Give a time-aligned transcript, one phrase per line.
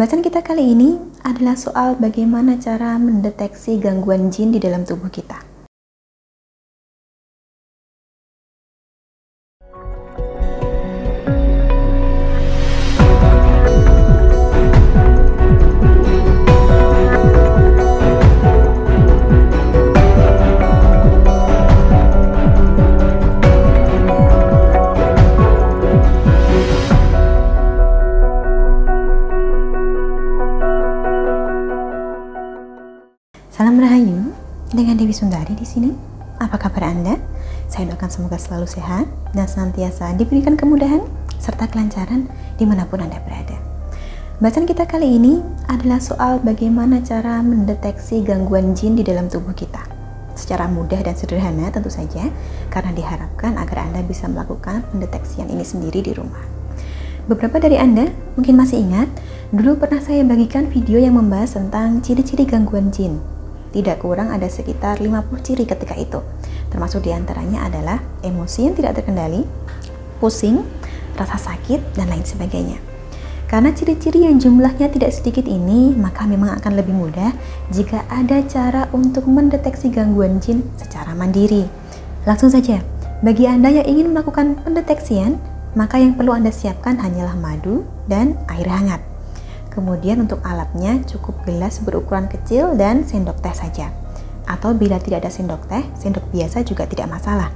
[0.00, 0.96] Bacaan kita kali ini
[1.28, 5.49] adalah soal bagaimana cara mendeteksi gangguan jin di dalam tubuh kita.
[35.10, 35.90] Dewi Sundari di sini.
[36.38, 37.18] Apa kabar Anda?
[37.66, 41.02] Saya doakan semoga selalu sehat dan senantiasa diberikan kemudahan
[41.42, 43.58] serta kelancaran di mana pun Anda berada.
[44.38, 49.82] Bacaan kita kali ini adalah soal bagaimana cara mendeteksi gangguan jin di dalam tubuh kita.
[50.38, 52.30] Secara mudah dan sederhana tentu saja,
[52.70, 56.46] karena diharapkan agar Anda bisa melakukan pendeteksian ini sendiri di rumah.
[57.26, 59.10] Beberapa dari Anda mungkin masih ingat,
[59.50, 63.39] dulu pernah saya bagikan video yang membahas tentang ciri-ciri gangguan jin
[63.70, 66.20] tidak kurang ada sekitar 50 ciri ketika itu.
[66.70, 69.46] Termasuk di antaranya adalah emosi yang tidak terkendali,
[70.18, 70.62] pusing,
[71.18, 72.78] rasa sakit, dan lain sebagainya.
[73.50, 77.34] Karena ciri-ciri yang jumlahnya tidak sedikit ini, maka memang akan lebih mudah
[77.74, 81.66] jika ada cara untuk mendeteksi gangguan jin secara mandiri.
[82.30, 82.78] Langsung saja,
[83.26, 85.42] bagi Anda yang ingin melakukan pendeteksian,
[85.74, 89.09] maka yang perlu Anda siapkan hanyalah madu dan air hangat.
[89.80, 93.88] Kemudian untuk alatnya cukup gelas berukuran kecil dan sendok teh saja.
[94.44, 97.48] Atau bila tidak ada sendok teh, sendok biasa juga tidak masalah.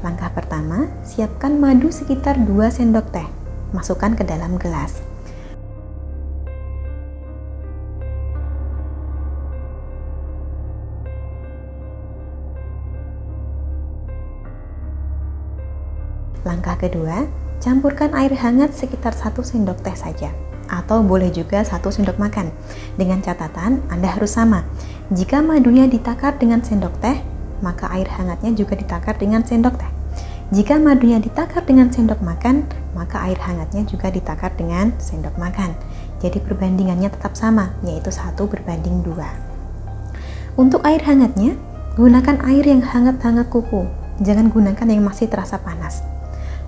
[0.00, 3.28] Langkah pertama, siapkan madu sekitar 2 sendok teh.
[3.76, 5.04] Masukkan ke dalam gelas.
[16.48, 17.28] Langkah kedua,
[17.58, 20.30] campurkan air hangat sekitar 1 sendok teh saja
[20.68, 22.52] atau boleh juga satu sendok makan.
[23.00, 24.68] Dengan catatan, Anda harus sama.
[25.08, 27.18] Jika madunya ditakar dengan sendok teh,
[27.64, 29.90] maka air hangatnya juga ditakar dengan sendok teh.
[30.48, 32.64] Jika madunya ditakar dengan sendok makan,
[32.96, 35.76] maka air hangatnya juga ditakar dengan sendok makan.
[36.24, 39.28] Jadi perbandingannya tetap sama, yaitu satu berbanding dua.
[40.56, 41.52] Untuk air hangatnya,
[42.00, 43.86] gunakan air yang hangat-hangat kuku.
[44.24, 46.00] Jangan gunakan yang masih terasa panas.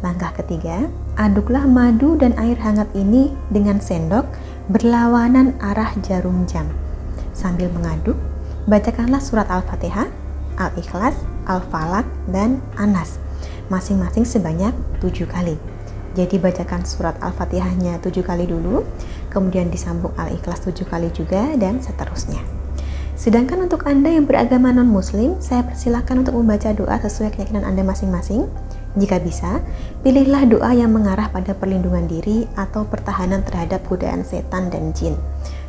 [0.01, 0.89] Langkah ketiga,
[1.21, 4.25] aduklah madu dan air hangat ini dengan sendok
[4.73, 6.65] berlawanan arah jarum jam.
[7.37, 8.17] Sambil mengaduk,
[8.65, 10.09] bacakanlah surat Al-Fatihah,
[10.57, 13.21] Al-Ikhlas, Al-Falak, dan Anas,
[13.69, 14.73] masing-masing sebanyak
[15.05, 15.61] tujuh kali.
[16.17, 18.89] Jadi bacakan surat Al-Fatihahnya tujuh kali dulu,
[19.29, 22.41] kemudian disambung Al-Ikhlas tujuh kali juga, dan seterusnya.
[23.21, 28.49] Sedangkan untuk Anda yang beragama non-muslim, saya persilahkan untuk membaca doa sesuai keyakinan Anda masing-masing.
[28.99, 29.63] Jika bisa,
[30.03, 35.15] pilihlah doa yang mengarah pada perlindungan diri atau pertahanan terhadap godaan setan dan jin.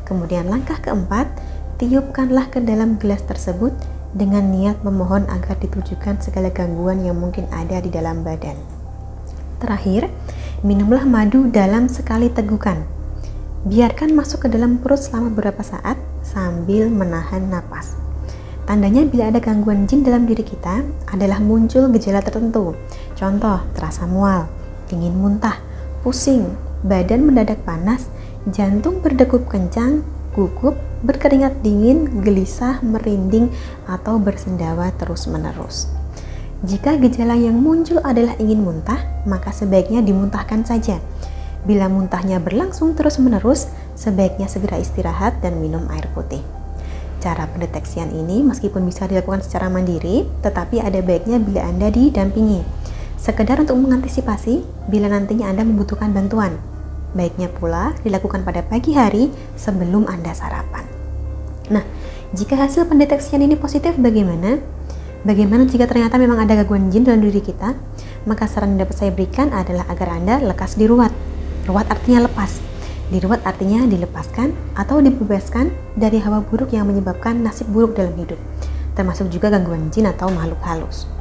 [0.10, 1.30] Kemudian langkah keempat,
[1.78, 3.74] tiupkanlah ke dalam gelas tersebut
[4.18, 8.58] dengan niat memohon agar ditujukan segala gangguan yang mungkin ada di dalam badan.
[9.62, 10.10] Terakhir,
[10.66, 12.82] minumlah madu dalam sekali tegukan.
[13.62, 17.94] Biarkan masuk ke dalam perut selama beberapa saat sambil menahan napas.
[18.72, 20.80] Tandanya bila ada gangguan jin dalam diri kita
[21.12, 22.72] adalah muncul gejala tertentu.
[23.20, 24.48] Contoh, terasa mual,
[24.96, 25.60] ingin muntah,
[26.08, 26.48] pusing,
[26.80, 28.08] badan mendadak panas,
[28.48, 33.52] jantung berdegup kencang, gugup, berkeringat dingin, gelisah, merinding,
[33.92, 35.92] atau bersendawa terus-menerus.
[36.64, 41.04] Jika gejala yang muncul adalah ingin muntah, maka sebaiknya dimuntahkan saja.
[41.68, 43.68] Bila muntahnya berlangsung terus-menerus,
[44.00, 46.61] sebaiknya segera istirahat dan minum air putih.
[47.22, 52.66] Cara pendeteksian ini meskipun bisa dilakukan secara mandiri, tetapi ada baiknya bila Anda didampingi.
[53.22, 56.58] Sekedar untuk mengantisipasi bila nantinya Anda membutuhkan bantuan.
[57.14, 60.90] Baiknya pula dilakukan pada pagi hari sebelum Anda sarapan.
[61.70, 61.86] Nah,
[62.34, 64.58] jika hasil pendeteksian ini positif bagaimana?
[65.22, 67.78] Bagaimana jika ternyata memang ada gangguan jin dalam diri kita?
[68.26, 71.14] Maka saran yang dapat saya berikan adalah agar Anda lekas diruat.
[71.70, 72.71] Ruat artinya lepas
[73.12, 75.68] Diruat artinya dilepaskan atau dibebaskan
[76.00, 78.40] dari hawa buruk yang menyebabkan nasib buruk dalam hidup,
[78.96, 81.12] termasuk juga gangguan jin atau makhluk halus.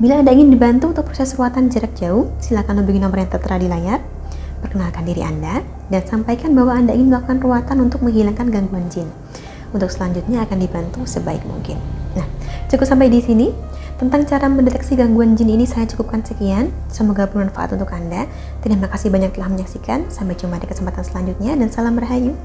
[0.00, 3.68] Bila Anda ingin dibantu untuk proses ruatan jarak jauh, silakan hubungi nomor yang tertera di
[3.68, 4.00] layar.
[4.64, 5.60] Perkenalkan diri Anda
[5.92, 9.12] dan sampaikan bahwa Anda ingin melakukan ruatan untuk menghilangkan gangguan jin.
[9.76, 11.76] Untuk selanjutnya akan dibantu sebaik mungkin.
[12.66, 13.54] Cukup sampai di sini.
[13.96, 16.68] Tentang cara mendeteksi gangguan jin ini saya cukupkan sekian.
[16.92, 18.28] Semoga bermanfaat untuk Anda.
[18.60, 20.12] Terima kasih banyak telah menyaksikan.
[20.12, 22.36] Sampai jumpa di kesempatan selanjutnya dan salam rahayu.